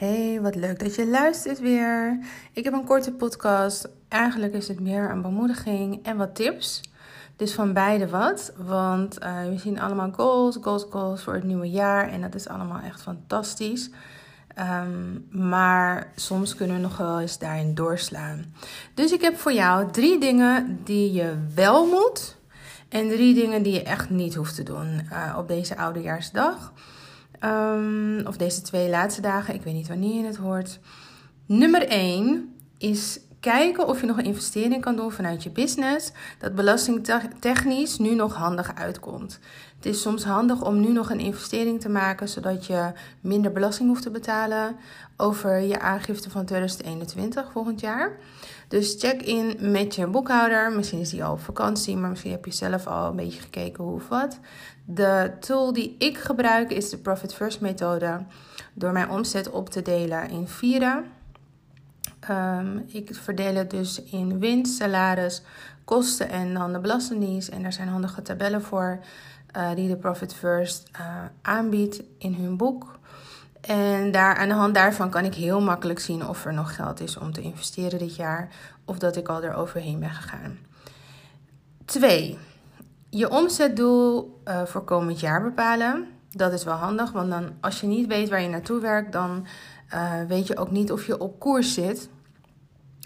Hey, 0.00 0.40
wat 0.40 0.54
leuk 0.54 0.78
dat 0.78 0.94
je 0.94 1.06
luistert 1.06 1.58
weer. 1.58 2.18
Ik 2.52 2.64
heb 2.64 2.72
een 2.72 2.84
korte 2.84 3.12
podcast. 3.12 3.88
Eigenlijk 4.08 4.52
is 4.52 4.68
het 4.68 4.80
meer 4.80 5.10
een 5.10 5.22
bemoediging 5.22 6.04
en 6.04 6.16
wat 6.16 6.34
tips. 6.34 6.80
Dus 7.36 7.54
van 7.54 7.72
beide 7.72 8.08
wat. 8.08 8.52
Want 8.56 9.22
uh, 9.22 9.48
we 9.48 9.58
zien 9.58 9.80
allemaal 9.80 10.10
goals, 10.12 10.58
goals, 10.60 10.86
goals 10.90 11.22
voor 11.22 11.34
het 11.34 11.44
nieuwe 11.44 11.70
jaar. 11.70 12.08
En 12.08 12.20
dat 12.20 12.34
is 12.34 12.48
allemaal 12.48 12.80
echt 12.80 13.02
fantastisch. 13.02 13.90
Um, 14.58 15.26
maar 15.30 16.12
soms 16.16 16.54
kunnen 16.54 16.76
we 16.76 16.82
nog 16.82 16.96
wel 16.96 17.20
eens 17.20 17.38
daarin 17.38 17.74
doorslaan. 17.74 18.54
Dus 18.94 19.12
ik 19.12 19.20
heb 19.20 19.36
voor 19.36 19.52
jou 19.52 19.90
drie 19.90 20.20
dingen 20.20 20.80
die 20.84 21.12
je 21.12 21.34
wel 21.54 21.86
moet. 21.86 22.36
En 22.88 23.08
drie 23.08 23.34
dingen 23.34 23.62
die 23.62 23.72
je 23.72 23.82
echt 23.82 24.10
niet 24.10 24.34
hoeft 24.34 24.54
te 24.54 24.62
doen 24.62 25.08
uh, 25.12 25.34
op 25.38 25.48
deze 25.48 25.76
oudejaarsdag. 25.76 26.72
Um, 27.44 28.26
of 28.26 28.36
deze 28.36 28.62
twee 28.62 28.88
laatste 28.88 29.20
dagen, 29.20 29.54
ik 29.54 29.62
weet 29.62 29.74
niet 29.74 29.88
wanneer 29.88 30.14
je 30.14 30.26
het 30.26 30.36
hoort. 30.36 30.78
Nummer 31.46 31.88
1 31.88 32.54
is 32.78 33.20
kijken 33.40 33.86
of 33.86 34.00
je 34.00 34.06
nog 34.06 34.18
een 34.18 34.24
investering 34.24 34.80
kan 34.80 34.96
doen 34.96 35.12
vanuit 35.12 35.42
je 35.42 35.50
business. 35.50 36.12
Dat 36.38 36.54
belastingtechnisch 36.54 37.98
nu 37.98 38.14
nog 38.14 38.34
handig 38.34 38.74
uitkomt. 38.74 39.38
Het 39.76 39.86
is 39.86 40.00
soms 40.00 40.24
handig 40.24 40.64
om 40.64 40.80
nu 40.80 40.92
nog 40.92 41.10
een 41.10 41.20
investering 41.20 41.80
te 41.80 41.88
maken, 41.88 42.28
zodat 42.28 42.66
je 42.66 42.92
minder 43.20 43.52
belasting 43.52 43.88
hoeft 43.88 44.02
te 44.02 44.10
betalen 44.10 44.76
over 45.16 45.60
je 45.60 45.80
aangifte 45.80 46.30
van 46.30 46.44
2021 46.44 47.52
volgend 47.52 47.80
jaar. 47.80 48.18
Dus 48.68 48.96
check 48.98 49.22
in 49.22 49.56
met 49.60 49.94
je 49.94 50.06
boekhouder. 50.06 50.72
Misschien 50.72 51.00
is 51.00 51.10
die 51.10 51.24
al 51.24 51.32
op 51.32 51.40
vakantie, 51.40 51.96
maar 51.96 52.10
misschien 52.10 52.30
heb 52.30 52.44
je 52.44 52.52
zelf 52.52 52.86
al 52.86 53.10
een 53.10 53.16
beetje 53.16 53.40
gekeken 53.40 53.84
hoe 53.84 53.94
of 53.94 54.08
wat. 54.08 54.38
De 54.84 55.32
tool 55.40 55.72
die 55.72 55.96
ik 55.98 56.18
gebruik 56.18 56.72
is 56.72 56.90
de 56.90 56.98
Profit 56.98 57.34
First 57.34 57.60
methode. 57.60 58.24
Door 58.74 58.92
mijn 58.92 59.10
omzet 59.10 59.50
op 59.50 59.70
te 59.70 59.82
delen 59.82 60.30
in 60.30 60.48
vieren. 60.48 61.04
Um, 62.30 62.84
ik 62.86 63.14
verdeel 63.14 63.54
het 63.54 63.70
dus 63.70 64.02
in 64.02 64.38
winst, 64.38 64.76
salaris, 64.76 65.42
kosten 65.84 66.28
en 66.28 66.54
dan 66.54 66.72
de 66.72 66.78
belastingdienst. 66.78 67.48
En 67.48 67.62
daar 67.62 67.72
zijn 67.72 67.88
handige 67.88 68.22
tabellen 68.22 68.62
voor 68.62 68.98
uh, 69.56 69.74
die 69.74 69.88
de 69.88 69.96
Profit 69.96 70.34
First 70.34 70.88
uh, 71.00 71.06
aanbiedt 71.42 72.02
in 72.18 72.34
hun 72.34 72.56
boek. 72.56 72.98
En 73.60 74.10
daar, 74.10 74.36
aan 74.36 74.48
de 74.48 74.54
hand 74.54 74.74
daarvan 74.74 75.10
kan 75.10 75.24
ik 75.24 75.34
heel 75.34 75.60
makkelijk 75.60 75.98
zien 75.98 76.28
of 76.28 76.44
er 76.44 76.52
nog 76.52 76.74
geld 76.74 77.00
is 77.00 77.18
om 77.18 77.32
te 77.32 77.40
investeren 77.40 77.98
dit 77.98 78.16
jaar. 78.16 78.48
Of 78.84 78.98
dat 78.98 79.16
ik 79.16 79.28
al 79.28 79.42
eroverheen 79.42 80.00
ben 80.00 80.10
gegaan. 80.10 80.58
Twee, 81.84 82.38
je 83.08 83.30
omzetdoel 83.30 84.40
uh, 84.44 84.64
voor 84.64 84.84
komend 84.84 85.20
jaar 85.20 85.42
bepalen. 85.42 86.08
Dat 86.30 86.52
is 86.52 86.64
wel 86.64 86.74
handig, 86.74 87.12
want 87.12 87.30
dan 87.30 87.50
als 87.60 87.80
je 87.80 87.86
niet 87.86 88.06
weet 88.06 88.28
waar 88.28 88.42
je 88.42 88.48
naartoe 88.48 88.80
werkt, 88.80 89.12
dan 89.12 89.46
weet 90.28 90.46
je 90.46 90.56
ook 90.56 90.70
niet 90.70 90.92
of 90.92 91.06
je 91.06 91.20
op 91.20 91.40
koers 91.40 91.74
zit. 91.74 92.08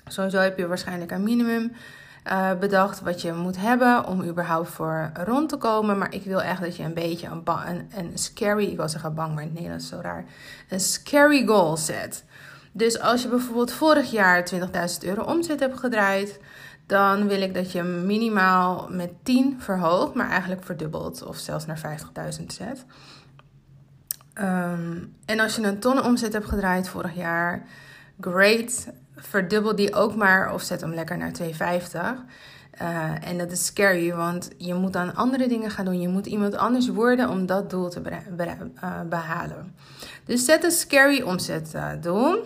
Sowieso 0.07 0.39
heb 0.39 0.59
je 0.59 0.67
waarschijnlijk 0.67 1.11
een 1.11 1.23
minimum 1.23 1.73
uh, 2.27 2.59
bedacht 2.59 3.01
wat 3.01 3.23
je 3.23 3.33
moet 3.33 3.57
hebben 3.57 4.07
om 4.07 4.25
überhaupt 4.25 4.69
voor 4.69 5.11
rond 5.15 5.49
te 5.49 5.57
komen. 5.57 5.99
Maar 5.99 6.15
ik 6.15 6.25
wil 6.25 6.43
echt 6.43 6.61
dat 6.61 6.77
je 6.77 6.83
een 6.83 6.95
beetje 6.95 7.27
een, 7.27 7.43
een, 7.67 7.89
een 7.97 8.11
scary, 8.15 8.65
ik 8.65 8.77
wil 8.77 8.89
zeggen 8.89 9.15
bang, 9.15 9.35
maar 9.35 9.43
in 9.43 9.49
het 9.49 9.55
Nederlands 9.55 9.89
zo 9.89 9.99
raar, 10.03 10.25
een 10.69 10.81
scary 10.81 11.47
goal 11.47 11.77
zet. 11.77 12.25
Dus 12.73 13.01
als 13.01 13.23
je 13.23 13.29
bijvoorbeeld 13.29 13.73
vorig 13.73 14.11
jaar 14.11 14.51
20.000 14.55 14.61
euro 15.01 15.23
omzet 15.23 15.61
hebt 15.61 15.79
gedraaid, 15.79 16.41
dan 16.87 17.29
wil 17.29 17.41
ik 17.41 17.55
dat 17.55 17.73
je 17.73 17.83
minimaal 17.83 18.89
met 18.91 19.11
10 19.23 19.57
verhoogt, 19.61 20.15
maar 20.15 20.31
eigenlijk 20.31 20.65
verdubbelt 20.65 21.23
of 21.23 21.37
zelfs 21.37 21.67
naar 21.67 22.01
50.000 22.41 22.47
zet. 22.47 22.85
Um, 24.35 25.15
en 25.25 25.41
als 25.41 25.57
je 25.57 25.63
een 25.63 25.79
ton 25.79 26.03
omzet 26.03 26.33
hebt 26.33 26.49
gedraaid 26.49 26.89
vorig 26.89 27.15
jaar, 27.15 27.67
great 28.21 28.89
verdubbel 29.17 29.77
die 29.77 29.95
ook 29.95 30.17
maar 30.17 30.55
of 30.55 30.63
zet 30.63 30.81
hem 30.81 30.95
lekker 30.95 31.17
naar 31.17 31.33
2,50. 31.43 31.47
Uh, 32.83 32.95
eh, 33.05 33.29
en 33.29 33.39
dat 33.39 33.51
is 33.51 33.67
scary, 33.67 34.15
want 34.15 34.51
je 34.57 34.75
moet 34.75 34.93
dan 34.93 35.15
andere 35.15 35.49
dingen 35.49 35.71
gaan 35.71 35.85
doen. 35.85 36.01
Je 36.01 36.09
moet 36.09 36.27
iemand 36.27 36.57
anders 36.57 36.89
worden 36.89 37.31
om 37.31 37.47
dat 37.47 37.71
doel 37.71 37.89
te 37.89 38.01
uh, 38.01 39.01
behalen. 39.09 39.75
Dus 40.25 40.45
zet 40.45 40.65
een 40.65 40.71
scary 40.71 41.23
omzetdoel. 41.23 42.37
Uh, 42.37 42.43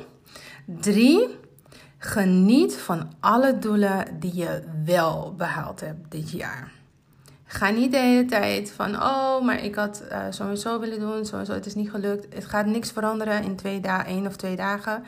Drie, 0.80 1.38
geniet 1.98 2.74
van 2.74 3.12
alle 3.20 3.58
doelen 3.58 4.04
die 4.18 4.36
je 4.36 4.62
wel 4.84 5.34
behaald 5.36 5.80
hebt 5.80 6.10
dit 6.10 6.30
jaar. 6.30 6.72
Ga 7.44 7.70
niet 7.70 7.92
de 7.92 7.98
hele 7.98 8.24
tijd 8.24 8.70
van, 8.70 8.94
oh, 8.94 9.44
maar 9.44 9.64
ik 9.64 9.74
had 9.74 10.02
sowieso 10.30 10.80
willen 10.80 11.00
doen, 11.00 11.26
sowieso, 11.26 11.52
het 11.52 11.66
is 11.66 11.74
niet 11.74 11.90
gelukt. 11.90 12.34
Het 12.34 12.44
gaat 12.44 12.66
niks 12.66 12.90
veranderen 12.90 13.42
in 13.42 13.56
twee 13.56 13.80
dagen, 13.80 14.06
één 14.06 14.26
of 14.26 14.36
twee 14.36 14.56
dagen. 14.56 15.02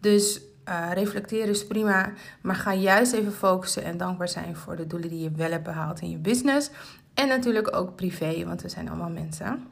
Dus 0.00 0.40
uh, 0.70 0.92
reflecteren 0.94 1.48
is 1.48 1.66
prima, 1.66 2.12
maar 2.40 2.56
ga 2.56 2.74
juist 2.74 3.12
even 3.12 3.32
focussen 3.32 3.84
en 3.84 3.96
dankbaar 3.96 4.28
zijn 4.28 4.56
voor 4.56 4.76
de 4.76 4.86
doelen 4.86 5.08
die 5.08 5.22
je 5.22 5.30
wel 5.30 5.50
hebt 5.50 5.64
behaald 5.64 6.00
in 6.00 6.10
je 6.10 6.16
business. 6.16 6.70
En 7.14 7.28
natuurlijk 7.28 7.76
ook 7.76 7.96
privé, 7.96 8.44
want 8.44 8.62
we 8.62 8.68
zijn 8.68 8.88
allemaal 8.88 9.10
mensen. 9.10 9.66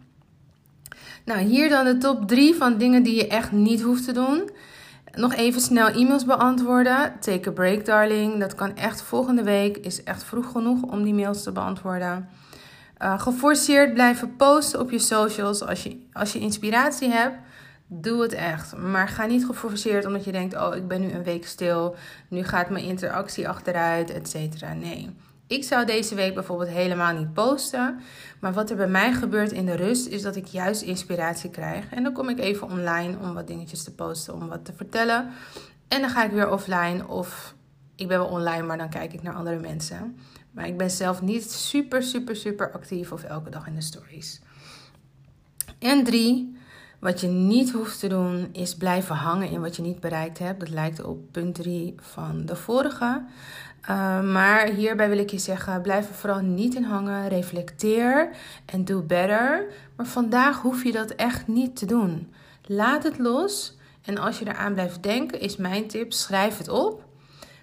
Nou, 1.25 1.41
hier 1.41 1.69
dan 1.69 1.85
de 1.85 1.99
top 1.99 2.29
3 2.29 2.55
van 2.55 2.79
dingen 2.79 3.03
die 3.03 3.15
je 3.15 3.27
echt 3.27 3.53
niet 3.53 3.83
hoeft 3.83 4.05
te 4.05 4.13
doen. 4.13 4.51
Nog 5.15 5.35
even 5.35 5.61
snel 5.61 5.89
e-mails 5.89 6.25
beantwoorden. 6.25 7.13
Take 7.21 7.49
a 7.49 7.53
break, 7.53 7.85
darling. 7.85 8.41
Dat 8.41 8.55
kan 8.55 8.77
echt 8.77 9.03
volgende 9.03 9.43
week. 9.43 9.77
Is 9.77 10.03
echt 10.03 10.25
vroeg 10.25 10.51
genoeg 10.51 10.83
om 10.83 11.03
die 11.03 11.15
mails 11.15 11.43
te 11.43 11.53
beantwoorden. 11.53 12.29
Uh, 13.03 13.21
geforceerd 13.21 13.95
blijven 13.95 14.37
posten 14.37 14.81
op 14.81 14.91
je 14.91 14.99
socials 14.99 15.63
als 15.63 15.83
je, 15.83 16.01
als 16.13 16.33
je 16.33 16.39
inspiratie 16.39 17.11
hebt. 17.11 17.37
Doe 17.91 18.23
het 18.23 18.33
echt. 18.33 18.77
Maar 18.77 19.09
ga 19.09 19.27
niet 19.27 19.47
geforceerd 19.47 20.07
omdat 20.07 20.25
je 20.25 20.33
denkt: 20.33 20.57
oh, 20.57 20.77
ik 20.77 20.89
ben 20.89 21.01
nu 21.01 21.13
een 21.13 21.23
week 21.23 21.47
stil. 21.47 21.97
Nu 22.29 22.45
gaat 22.45 22.71
mijn 22.71 22.85
interactie 22.85 23.49
achteruit, 23.49 24.11
et 24.11 24.29
cetera. 24.29 24.73
Nee. 24.73 25.11
Ik 25.47 25.65
zou 25.65 25.87
deze 25.87 26.15
week 26.15 26.35
bijvoorbeeld 26.35 26.71
helemaal 26.71 27.15
niet 27.15 27.33
posten. 27.33 28.01
Maar 28.41 28.53
wat 28.53 28.71
er 28.71 28.77
bij 28.77 28.89
mij 28.89 29.13
gebeurt 29.13 29.53
in 29.53 29.67
de 29.67 29.77
rust 29.77 30.07
is 30.07 30.23
dat 30.23 30.37
ik 30.37 30.47
juist 30.47 30.83
inspiratie 30.83 31.51
krijg. 31.51 31.91
En 31.91 32.03
dan 32.03 32.13
kom 32.13 32.29
ik 32.29 32.39
even 32.39 32.71
online 32.71 33.19
om 33.19 33.35
wat 33.35 33.47
dingetjes 33.47 33.85
te 33.85 33.95
posten, 33.95 34.35
om 34.35 34.49
wat 34.49 34.65
te 34.65 34.73
vertellen. 34.73 35.31
En 35.89 36.01
dan 36.01 36.11
ga 36.11 36.25
ik 36.25 36.31
weer 36.31 36.51
offline 36.51 37.07
of 37.07 37.55
ik 37.97 38.09
ben 38.09 38.19
wel 38.19 38.29
online, 38.29 38.63
maar 38.63 38.79
dan 38.79 38.89
kijk 38.89 39.13
ik 39.13 39.23
naar 39.23 39.35
andere 39.35 39.59
mensen. 39.59 40.19
Maar 40.51 40.67
ik 40.67 40.77
ben 40.77 40.91
zelf 40.91 41.23
niet 41.23 41.51
super, 41.51 42.03
super, 42.03 42.37
super 42.37 42.73
actief 42.73 43.13
of 43.13 43.23
elke 43.23 43.51
dag 43.51 43.67
in 43.67 43.75
de 43.75 43.81
stories. 43.81 44.41
En 45.79 46.05
drie, 46.05 46.58
wat 46.99 47.21
je 47.21 47.27
niet 47.27 47.71
hoeft 47.71 48.01
te 48.01 48.09
doen 48.09 48.49
is 48.53 48.77
blijven 48.77 49.15
hangen 49.15 49.51
in 49.51 49.61
wat 49.61 49.77
je 49.77 49.83
niet 49.83 50.01
bereikt 50.01 50.39
hebt. 50.39 50.61
Dat 50.61 50.69
lijkt 50.69 51.05
op 51.05 51.33
punt 51.33 51.55
3 51.55 51.95
van 52.01 52.47
de 52.47 52.57
vorige. 52.57 53.23
Uh, 53.91 54.21
maar 54.21 54.67
hierbij 54.67 55.09
wil 55.09 55.19
ik 55.19 55.31
je 55.31 55.39
zeggen: 55.39 55.83
blijf 55.83 56.09
er 56.09 56.15
vooral 56.15 56.41
niet 56.41 56.75
in 56.75 56.85
hangen. 56.85 57.29
Reflecteer 57.29 58.31
en 58.65 58.85
do 58.85 59.03
better. 59.03 59.67
Maar 59.97 60.07
vandaag 60.07 60.61
hoef 60.61 60.85
je 60.85 60.93
dat 60.93 61.11
echt 61.11 61.47
niet 61.47 61.77
te 61.77 61.87
doen. 61.87 62.33
Laat 62.67 63.03
het 63.03 63.19
los. 63.19 63.77
En 64.03 64.19
als 64.19 64.39
je 64.39 64.49
eraan 64.49 64.73
blijft 64.73 65.03
denken, 65.03 65.41
is 65.41 65.57
mijn 65.57 65.87
tip: 65.87 66.13
schrijf 66.13 66.59
het 66.59 66.69
op. 66.69 67.07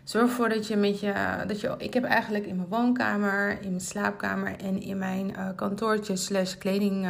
Zorg 0.03 0.25
ervoor 0.29 0.49
dat 0.49 0.67
je 0.67 0.75
met 0.75 0.99
je, 0.99 1.13
dat 1.47 1.61
je. 1.61 1.75
Ik 1.77 1.93
heb 1.93 2.03
eigenlijk 2.03 2.45
in 2.45 2.55
mijn 2.55 2.67
woonkamer, 2.67 3.61
in 3.61 3.69
mijn 3.69 3.81
slaapkamer 3.81 4.55
en 4.59 4.81
in 4.81 4.97
mijn 4.97 5.29
uh, 5.29 5.49
kantoortje 5.55 6.15
slash 6.15 6.57
kleding. 6.57 7.07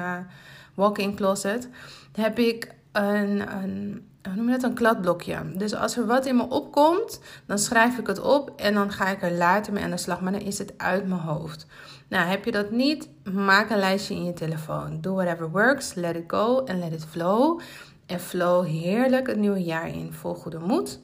Walk-in 0.75 1.15
closet, 1.15 1.69
heb 2.11 2.39
ik 2.39 2.75
een, 2.91 3.53
een, 3.53 4.07
noem 4.35 4.45
je 4.45 4.51
dat, 4.51 4.63
een 4.63 4.73
kladblokje. 4.73 5.51
Dus 5.55 5.75
als 5.75 5.97
er 5.97 6.05
wat 6.05 6.25
in 6.25 6.35
me 6.35 6.49
opkomt, 6.49 7.21
dan 7.45 7.59
schrijf 7.59 7.97
ik 7.97 8.07
het 8.07 8.19
op 8.19 8.51
en 8.55 8.73
dan 8.73 8.91
ga 8.91 9.07
ik 9.09 9.21
er 9.21 9.31
later 9.31 9.73
mee 9.73 9.83
aan 9.83 9.89
de 9.89 9.97
slag. 9.97 10.21
Maar 10.21 10.31
dan 10.31 10.41
is 10.41 10.57
het 10.57 10.73
uit 10.77 11.07
mijn 11.07 11.21
hoofd. 11.21 11.65
Nou, 12.09 12.27
heb 12.27 12.45
je 12.45 12.51
dat 12.51 12.71
niet? 12.71 13.09
Maak 13.23 13.69
een 13.69 13.79
lijstje 13.79 14.15
in 14.15 14.25
je 14.25 14.33
telefoon. 14.33 15.01
Do 15.01 15.13
whatever 15.13 15.51
works, 15.51 15.93
let 15.93 16.15
it 16.15 16.23
go 16.27 16.57
and 16.57 16.79
let 16.79 16.91
it 16.91 17.05
flow. 17.09 17.59
En 18.05 18.19
flow 18.19 18.65
heerlijk 18.65 19.27
het 19.27 19.37
nieuwe 19.37 19.63
jaar 19.63 19.87
in, 19.87 20.13
vol 20.13 20.33
goede 20.33 20.59
moed. 20.59 20.99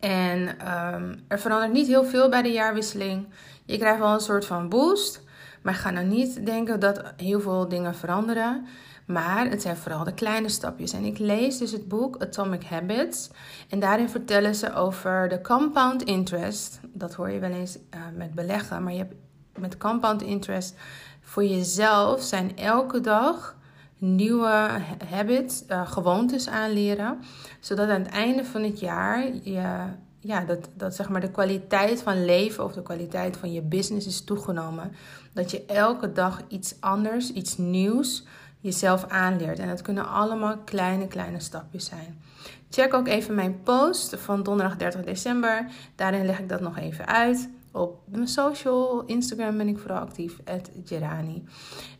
En 0.00 0.48
um, 0.94 1.24
er 1.28 1.40
verandert 1.40 1.72
niet 1.72 1.86
heel 1.86 2.04
veel 2.04 2.28
bij 2.28 2.42
de 2.42 2.52
jaarwisseling. 2.52 3.28
Je 3.64 3.78
krijgt 3.78 3.98
wel 3.98 4.12
een 4.12 4.20
soort 4.20 4.44
van 4.44 4.68
boost. 4.68 5.22
Maar 5.62 5.74
ga 5.74 5.90
nou 5.90 6.06
niet 6.06 6.46
denken 6.46 6.80
dat 6.80 7.02
heel 7.16 7.40
veel 7.40 7.68
dingen 7.68 7.94
veranderen. 7.94 8.66
Maar 9.06 9.46
het 9.50 9.62
zijn 9.62 9.76
vooral 9.76 10.04
de 10.04 10.14
kleine 10.14 10.48
stapjes. 10.48 10.92
En 10.92 11.04
ik 11.04 11.18
lees 11.18 11.58
dus 11.58 11.72
het 11.72 11.88
boek 11.88 12.16
Atomic 12.22 12.64
Habits. 12.64 13.30
En 13.68 13.80
daarin 13.80 14.08
vertellen 14.08 14.54
ze 14.54 14.74
over 14.74 15.28
de 15.28 15.40
compound 15.40 16.02
interest. 16.02 16.80
Dat 16.92 17.14
hoor 17.14 17.30
je 17.30 17.38
wel 17.38 17.50
eens 17.50 17.76
uh, 17.76 18.00
met 18.16 18.34
beleggen. 18.34 18.82
Maar 18.82 18.92
je 18.92 18.98
hebt 18.98 19.14
met 19.58 19.76
compound 19.76 20.22
interest 20.22 20.74
voor 21.20 21.44
jezelf 21.44 22.22
zijn 22.22 22.56
elke 22.56 23.00
dag 23.00 23.56
nieuwe 23.98 24.70
habits, 25.10 25.64
uh, 25.68 25.90
gewoontes 25.90 26.48
aanleren. 26.48 27.18
Zodat 27.60 27.88
aan 27.88 28.02
het 28.02 28.12
einde 28.12 28.44
van 28.44 28.62
het 28.62 28.80
jaar 28.80 29.24
je 29.42 29.84
ja, 30.22 30.44
dat, 30.44 30.68
dat 30.74 30.94
zeg 30.94 31.08
maar 31.08 31.20
de 31.20 31.30
kwaliteit 31.30 32.02
van 32.02 32.24
leven 32.24 32.64
of 32.64 32.72
de 32.72 32.82
kwaliteit 32.82 33.36
van 33.36 33.52
je 33.52 33.62
business 33.62 34.06
is 34.06 34.24
toegenomen. 34.24 34.92
Dat 35.32 35.50
je 35.50 35.64
elke 35.66 36.12
dag 36.12 36.42
iets 36.48 36.74
anders, 36.80 37.32
iets 37.32 37.56
nieuws 37.56 38.24
jezelf 38.60 39.04
aanleert. 39.08 39.58
En 39.58 39.68
dat 39.68 39.82
kunnen 39.82 40.08
allemaal 40.08 40.58
kleine, 40.64 41.08
kleine 41.08 41.40
stapjes 41.40 41.84
zijn. 41.84 42.22
Check 42.70 42.94
ook 42.94 43.08
even 43.08 43.34
mijn 43.34 43.62
post 43.62 44.16
van 44.16 44.42
donderdag 44.42 44.76
30 44.76 45.04
december. 45.04 45.66
Daarin 45.94 46.26
leg 46.26 46.38
ik 46.38 46.48
dat 46.48 46.60
nog 46.60 46.78
even 46.78 47.06
uit. 47.06 47.48
Op 47.72 48.00
mijn 48.04 48.28
social, 48.28 49.04
Instagram 49.06 49.56
ben 49.56 49.68
ik 49.68 49.78
vooral 49.78 49.98
actief, 49.98 50.36
Gerani. 50.84 51.44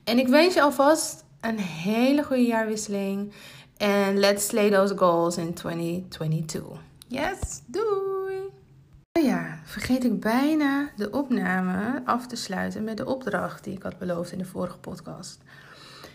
En 0.04 0.18
ik 0.18 0.28
wens 0.28 0.54
je 0.54 0.62
alvast 0.62 1.24
een 1.40 1.58
hele 1.58 2.22
goede 2.22 2.46
jaarwisseling. 2.46 3.32
En 3.76 4.18
let's 4.18 4.46
slay 4.46 4.70
those 4.70 4.96
goals 4.96 5.36
in 5.36 5.54
2022. 5.54 6.62
Yes, 7.08 7.62
doei! 7.66 8.01
Vergeet 9.72 10.04
ik 10.04 10.20
bijna 10.20 10.90
de 10.96 11.10
opname 11.10 12.02
af 12.04 12.26
te 12.26 12.36
sluiten 12.36 12.84
met 12.84 12.96
de 12.96 13.06
opdracht 13.06 13.64
die 13.64 13.74
ik 13.74 13.82
had 13.82 13.98
beloofd 13.98 14.32
in 14.32 14.38
de 14.38 14.44
vorige 14.44 14.78
podcast. 14.78 15.40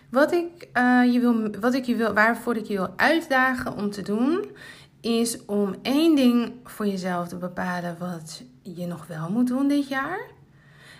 Wat 0.09 0.31
ik, 0.31 0.67
uh, 0.73 1.13
je 1.13 1.19
wil, 1.19 1.59
wat 1.59 1.73
ik 1.73 1.85
je 1.85 1.95
wil, 1.95 2.13
waarvoor 2.13 2.55
ik 2.55 2.65
je 2.65 2.73
wil 2.73 2.93
uitdagen 2.95 3.73
om 3.73 3.91
te 3.91 4.01
doen, 4.01 4.51
is 5.01 5.45
om 5.45 5.75
één 5.81 6.15
ding 6.15 6.53
voor 6.63 6.87
jezelf 6.87 7.27
te 7.27 7.35
bepalen 7.35 7.97
wat 7.99 8.43
je 8.61 8.85
nog 8.85 9.07
wel 9.07 9.29
moet 9.29 9.47
doen 9.47 9.67
dit 9.67 9.87
jaar. 9.87 10.19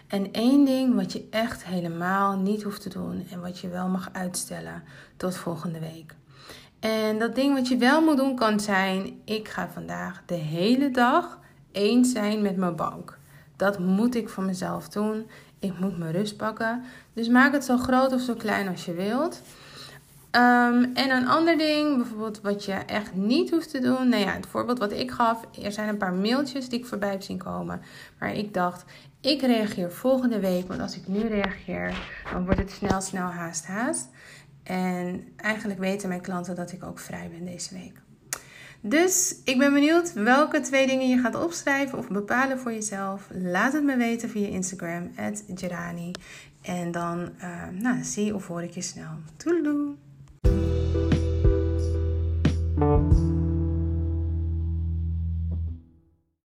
En 0.08 0.32
één 0.32 0.66
ding 0.66 0.96
wat 0.96 1.14
je 1.14 1.28
echt 1.30 1.66
helemaal 1.66 2.38
niet 2.38 2.64
hoeft 2.64 2.82
te 2.82 2.90
doen 2.90 3.28
en 3.32 3.42
wat 3.42 3.60
je 3.60 3.70
wel 3.70 3.88
mag 3.88 4.10
uitstellen 4.12 4.84
tot 5.18 5.36
volgende 5.36 5.80
week. 5.80 6.16
En 6.80 7.20
dat 7.20 7.36
ding 7.36 7.54
wat 7.54 7.68
je 7.68 7.78
wel 7.78 8.02
moet 8.02 8.18
doen 8.18 8.36
kan 8.36 8.60
zijn: 8.60 9.22
ik 9.26 9.48
ga 9.48 9.70
vandaag 9.74 10.24
de 10.26 10.36
hele 10.36 10.92
dag 10.92 11.46
eens 11.78 12.12
zijn 12.12 12.42
met 12.42 12.58
mijn 12.58 12.76
bank. 12.76 13.18
Dat 13.56 13.80
moet 13.80 14.16
ik 14.16 14.30
voor 14.30 14.44
mezelf 14.44 14.90
doen. 14.90 15.26
Ik 15.60 15.80
moet 15.80 15.98
mijn 15.98 16.12
rust 16.12 16.38
pakken. 16.38 16.84
Dus 17.14 17.28
maak 17.28 17.54
het 17.54 17.64
zo 17.66 17.78
groot 17.78 18.14
of 18.14 18.22
zo 18.22 18.34
klein 18.34 18.68
als 18.68 18.86
je 18.86 18.94
wilt. 18.94 19.42
Ehm, 20.32 20.84
en 20.94 21.10
een 21.10 21.28
ander 21.28 21.58
ding, 21.58 21.98
bijvoorbeeld 21.98 22.42
wat 22.42 22.66
je 22.66 22.74
echt 22.74 23.14
niet 23.14 23.50
hoeft 23.50 23.72
te 23.72 23.80
doen. 23.80 24.10
Nou 24.10 24.24
ja, 24.24 24.32
het 24.32 24.48
voorbeeld 24.48 24.80
wat 24.80 24.92
ik 24.92 25.12
gaf. 25.12 25.46
Er 25.64 25.72
zijn 25.72 25.90
een 25.90 25.98
paar 25.98 26.14
mailtjes 26.14 26.70
die 26.70 26.80
ik 26.80 26.86
voorbij 26.86 27.10
heb 27.10 27.22
zien 27.22 27.38
komen. 27.38 27.82
Maar 28.20 28.34
ik 28.34 28.54
dacht, 28.54 28.84
ik 29.22 29.42
reageer 29.42 29.92
volgende 29.92 30.40
week. 30.40 30.68
Want 30.68 30.82
als 30.82 30.98
ik 30.98 31.08
nu 31.08 31.28
reageer, 31.28 31.98
dan 32.32 32.46
wordt 32.46 32.60
het 32.60 32.72
snel, 32.72 33.02
snel, 33.02 33.28
haast, 33.28 33.66
haast. 33.66 34.08
En 34.64 35.28
eigenlijk 35.36 35.80
weten 35.80 36.10
mijn 36.10 36.22
klanten 36.22 36.56
dat 36.56 36.72
ik 36.72 36.84
ook 36.84 37.00
vrij 37.00 37.30
ben 37.30 37.46
deze 37.46 37.74
week. 37.74 38.02
Dus 38.82 39.36
ik 39.44 39.58
ben 39.58 39.74
benieuwd 39.74 40.14
welke 40.14 40.60
twee 40.60 40.88
dingen 40.88 41.10
je 41.10 41.18
gaat 41.18 41.44
opschrijven 41.44 41.98
of 41.98 42.08
bepalen 42.08 42.60
voor 42.60 42.74
jezelf. 42.74 43.28
Laat 43.32 43.74
het 43.74 43.84
me 43.84 43.98
weten 43.98 44.30
via 44.30 44.48
Instagram, 44.48 45.12
Gerani. 45.56 46.12
En 46.62 46.92
dan 46.92 47.30
uh, 47.42 47.68
nou, 47.72 48.04
zie 48.04 48.36
of 48.36 48.48
hoor 48.48 48.64
ik 48.64 48.72
je 48.72 48.82
snel. 48.82 49.12
Toedeloe! 49.38 49.96